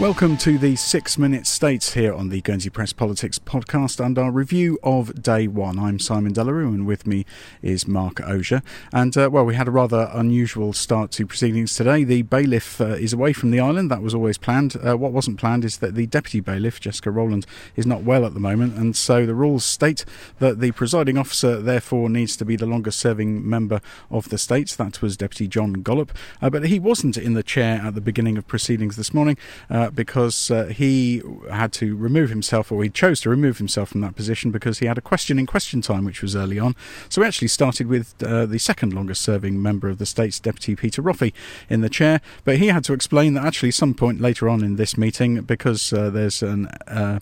[0.00, 4.30] Welcome to the Six Minute States here on the Guernsey Press Politics podcast and our
[4.30, 5.78] review of day one.
[5.78, 7.26] I'm Simon Delarue and with me
[7.60, 8.62] is Mark Osier.
[8.94, 12.04] And uh, well, we had a rather unusual start to proceedings today.
[12.04, 14.74] The bailiff uh, is away from the island, that was always planned.
[14.74, 17.44] Uh, what wasn't planned is that the deputy bailiff, Jessica Roland,
[17.76, 20.06] is not well at the moment, and so the rules state
[20.38, 24.70] that the presiding officer therefore needs to be the longest serving member of the state.
[24.78, 26.10] That was Deputy John Gollop,
[26.40, 29.36] uh, but he wasn't in the chair at the beginning of proceedings this morning.
[29.94, 34.16] Because uh, he had to remove himself, or he chose to remove himself from that
[34.16, 36.74] position because he had a question in question time, which was early on.
[37.08, 40.76] So we actually started with uh, the second longest serving member of the state's deputy,
[40.76, 41.32] Peter Roffey,
[41.68, 42.20] in the chair.
[42.44, 45.92] But he had to explain that actually, some point later on in this meeting, because
[45.92, 47.20] uh, there's an, uh,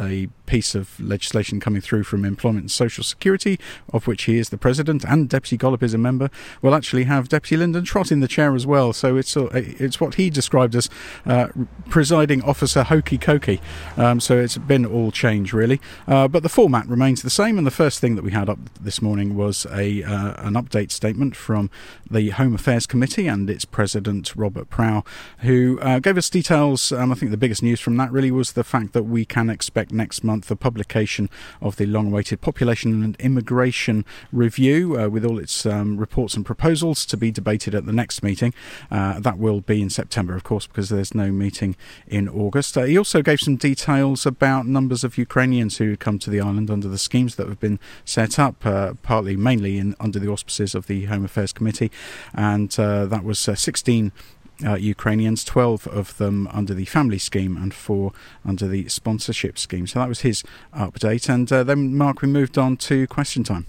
[0.00, 3.58] a piece of legislation coming through from Employment and Social Security,
[3.92, 6.30] of which he is the president, and Deputy Gollop is a member,
[6.62, 8.92] will actually have Deputy Lyndon Trott in the chair as well.
[8.92, 10.88] So it's uh, it's what he described as
[11.24, 11.48] uh,
[11.96, 13.58] presiding officer hokey cokey.
[13.96, 17.56] Um, so it's been all change really, uh, but the format remains the same.
[17.56, 20.90] And the first thing that we had up this morning was a uh, an update
[20.90, 21.70] statement from
[22.10, 25.04] the Home Affairs Committee and its president Robert Prow,
[25.38, 26.92] who uh, gave us details.
[26.92, 29.48] Um, I think the biggest news from that really was the fact that we can
[29.48, 31.30] expect next month the publication
[31.62, 36.44] of the long awaited Population and Immigration Review uh, with all its um, reports and
[36.44, 38.52] proposals to be debated at the next meeting.
[38.90, 41.74] Uh, that will be in September, of course, because there's no meeting
[42.06, 42.76] in August.
[42.76, 46.40] Uh, he also gave some details about numbers of Ukrainians who had come to the
[46.40, 50.28] island under the schemes that have been set up, uh, partly mainly in, under the
[50.28, 51.90] auspices of the Home Affairs Committee,
[52.34, 54.12] and uh, that was uh, 16
[54.64, 58.12] uh, Ukrainians, 12 of them under the family scheme and four
[58.44, 59.86] under the sponsorship scheme.
[59.86, 60.42] So that was his
[60.74, 61.28] update.
[61.28, 63.66] And uh, then, Mark, we moved on to question time.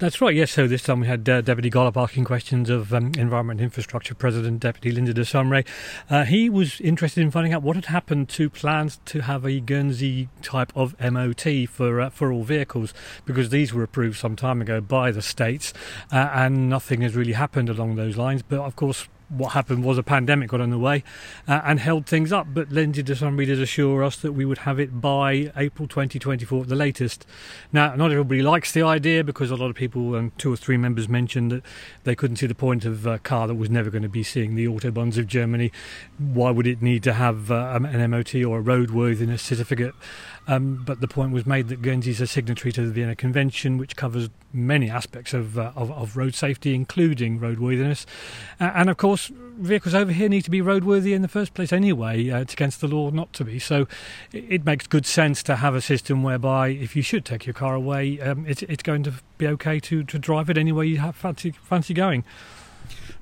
[0.00, 0.52] That's right, yes.
[0.52, 4.58] So this time we had uh, Deputy Gollop asking questions of um, Environment Infrastructure President
[4.58, 5.66] Deputy Linda de Sausmarez.
[6.08, 9.60] Uh, he was interested in finding out what had happened to plans to have a
[9.60, 12.94] Guernsey type of MOT for uh, for all vehicles,
[13.26, 15.74] because these were approved some time ago by the states,
[16.10, 18.40] uh, and nothing has really happened along those lines.
[18.40, 21.04] But of course, what happened was a pandemic got on the way
[21.46, 22.48] uh, and held things up.
[22.52, 26.62] But Lindsay de Sausmarez did assure us that we would have it by April 2024
[26.62, 27.24] at the latest.
[27.72, 30.76] Now, not everybody likes the idea because a lot of people, and two or three
[30.76, 31.62] members mentioned that
[32.04, 34.56] they couldn't see the point of a car that was never going to be seeing
[34.56, 35.72] the autobahns of Germany.
[36.18, 39.94] Why would it need to have uh, an MOT or a roadworthiness certificate?
[40.46, 43.78] Um, but the point was made that Guernsey is a signatory to the Vienna Convention,
[43.78, 48.04] which covers many aspects of, uh, of, of, road safety, including roadworthiness.
[48.58, 52.30] And of course, vehicles over here need to be roadworthy in the first place anyway.
[52.30, 53.58] Uh, it's against the law not to be.
[53.58, 53.86] So
[54.32, 57.74] it, makes good sense to have a system whereby if you should take your car
[57.74, 61.16] away, um, it's, it's going to be okay to, to drive it anywhere you have
[61.16, 62.24] fancy, fancy going.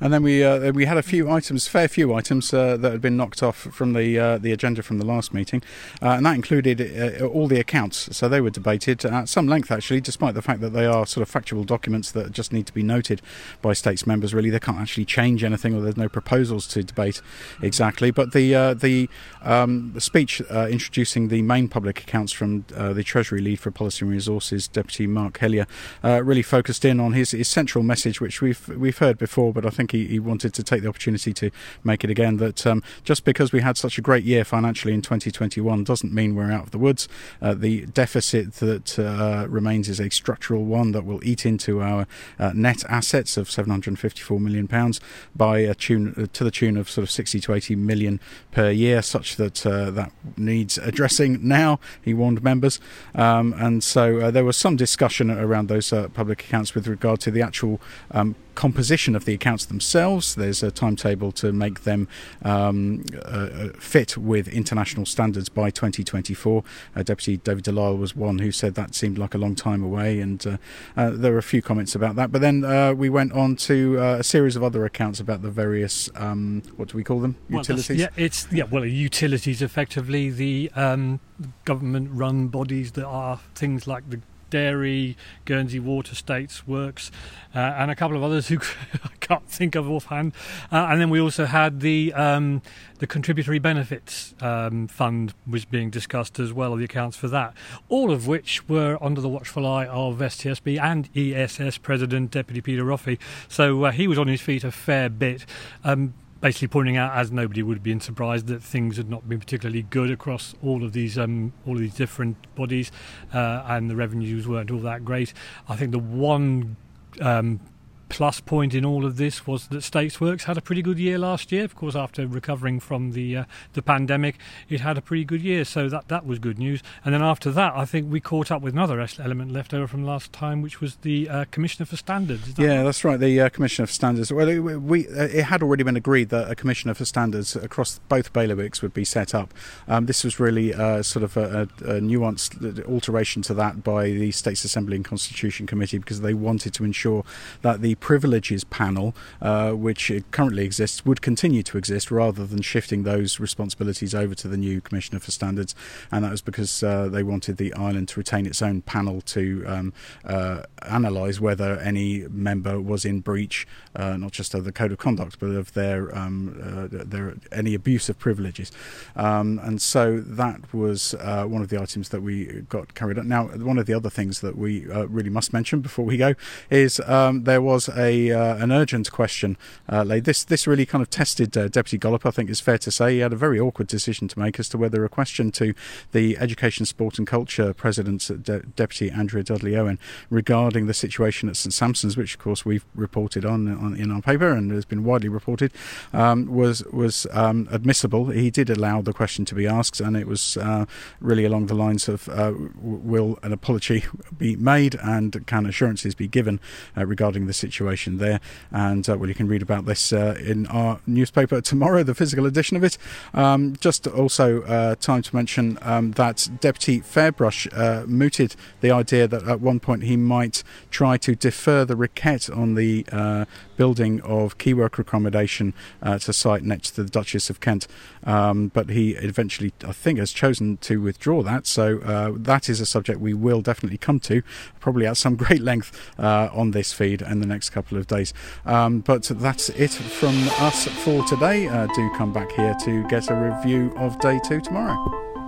[0.01, 3.01] And then we uh, we had a few items, fair few items uh, that had
[3.01, 5.61] been knocked off from the uh, the agenda from the last meeting,
[6.01, 8.17] uh, and that included uh, all the accounts.
[8.17, 11.23] So they were debated at some length, actually, despite the fact that they are sort
[11.23, 13.21] of factual documents that just need to be noted
[13.61, 14.33] by states members.
[14.33, 17.21] Really, they can't actually change anything, or there's no proposals to debate
[17.61, 18.13] exactly.
[18.13, 18.49] But the
[18.79, 19.09] the,
[19.43, 24.13] um, the, speech introducing the main public accounts from the Treasury lead for Policy and
[24.13, 25.67] Resources, Deputy Mark Helyar,
[26.03, 29.71] really focused in on his, his central message, which we've we've heard before, but I
[29.71, 31.51] think think he, he wanted to take the opportunity to
[31.85, 35.03] make it again that um, just because we had such a great year financially in
[35.03, 37.09] 2021 doesn't mean we're out of the woods.
[37.41, 42.07] Uh, the deficit that uh, remains is a structural one that will eat into our
[42.39, 45.01] uh, net assets of 754 million pounds
[45.35, 48.21] by a tune uh, to the tune of sort of 60 to 80 million
[48.53, 51.81] per year, such that uh, that needs addressing now.
[52.03, 52.81] He warned members,
[53.15, 57.31] um, and so uh, there was some discussion around those public accounts with regard to
[57.31, 60.35] the actual um, composition of the accounts themselves.
[60.35, 62.09] There's a timetable to make them
[62.43, 66.65] um, uh, uh fit with international standards by 2024.
[66.97, 69.81] Uh, Deputy David De Lisle was one who said that seemed like a long time
[69.85, 70.57] away, and uh,
[70.97, 72.33] uh there were a few comments about that.
[72.33, 76.11] But then uh, we went on to a series of other accounts about the various
[76.17, 77.37] um, what do we call them?
[77.49, 77.89] Utilities.
[77.91, 78.65] Well, yeah, it's yeah.
[78.65, 81.21] Well, utilities effectively the um,
[81.65, 87.11] government-run bodies that are things like the Dairy, Guernsey Water States Works,
[87.55, 88.59] uh, and a couple of others who
[89.05, 90.33] I can't think of offhand.
[90.71, 92.63] Uh, and then we also had the um,
[92.99, 97.55] the contributory benefits um, fund was being discussed as well, the accounts for that,
[97.89, 102.85] all of which were under the watchful eye of STSB and ESS President Deputy Peter
[102.85, 103.19] Roffey.
[103.49, 105.47] So uh, he was on his feet a fair bit.
[105.85, 109.41] Um, basically pointing out, as nobody would have been surprised, that things had not been
[109.41, 112.91] particularly good across all of these um, all of these different bodies,
[113.33, 115.33] uh, and the revenues weren't all that great.
[115.69, 116.77] I think the one
[117.21, 117.61] um,
[118.09, 121.53] plus point in all of this was that Statesworks had a pretty good year last
[121.53, 121.65] year.
[121.65, 123.45] Of course, after recovering from the uh,
[123.75, 124.37] the pandemic,
[124.69, 126.83] it had a pretty good year, so that that was good news.
[127.05, 130.05] And then after that, I think we caught up with another element left over from
[130.05, 132.55] last time, which was the uh, Commissioner for Standards.
[132.55, 132.85] That yeah, right?
[132.85, 133.19] that's right.
[133.21, 134.33] The uh, Commissioner for Standards.
[134.33, 138.01] Well, it, we uh, it had already been agreed that a Commissioner for Standards across
[138.09, 139.53] both bailiwicks would be set up.
[139.87, 144.05] Um, this was really uh, sort of a, a, a nuanced alteration to that by
[144.05, 147.25] the States Assembly and Constitution Committee because they wanted to ensure
[147.63, 153.03] that the privileges panel, uh, which currently exists, would continue to exist rather than shifting
[153.03, 155.75] those responsibilities over to the new Commissioner for Standards.
[156.11, 159.65] And that was because uh, they wanted the island to retain its own panel to
[159.67, 159.93] um,
[160.25, 163.67] uh, analyse whether any member was in breach,
[163.97, 167.75] uh, not just of the code of conduct, but of their um, uh, their any
[167.75, 168.71] abuse of privileges.
[169.17, 173.27] Um, and so that was one of the items that we got carried out.
[173.27, 176.35] Now, one of the other things that we really must mention before we go
[176.71, 179.57] is um, there was a uh, an urgent question
[179.89, 180.05] uh.
[180.05, 182.27] This this really kind of tested uh, Deputy Gollop.
[182.27, 184.69] I think it's fair to say he had a very awkward decision to make as
[184.71, 185.75] to whether a question to
[186.13, 189.99] the Education, Sport and Culture President, De- Deputy Andrea Dudley Owen,
[190.31, 194.21] regarding the situation at St Sampson's, which of course we've reported on, on in our
[194.21, 195.73] paper and has been widely reported,
[196.13, 198.27] um, was was um, admissible.
[198.27, 200.87] He did allow the question to be asked, and it was uh,
[201.21, 204.05] really along the lines of uh, will an apology
[204.37, 206.61] be made and can assurances be given
[206.97, 207.78] uh, regarding the situation
[208.19, 208.41] there.
[208.71, 212.47] And uh, well, you can read about this uh, in our newspaper tomorrow, the physical
[212.47, 212.99] edition of it.
[213.35, 219.27] Um, just also uh, time to mention um, that Deputy Fairbrush uh, mooted the idea
[219.29, 223.45] that at one point he might try to defer the requête on the uh,
[223.77, 225.73] building of key worker accommodation
[226.03, 227.87] to site next to the Duchess of Kent.
[228.25, 231.67] Um, but he eventually, I think, has chosen to withdraw that.
[231.67, 231.99] So
[232.37, 234.43] that is a subject we will definitely come to,
[234.81, 238.33] probably at some great length on this feed and the next couple of days.
[238.65, 241.69] Um, but that's it from us for today.
[241.69, 244.97] Uh, do come back here to get a review of day two tomorrow.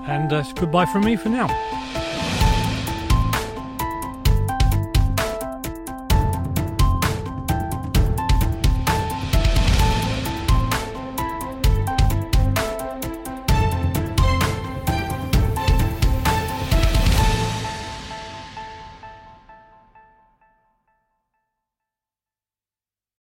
[0.07, 1.49] And uh, goodbye from me for now.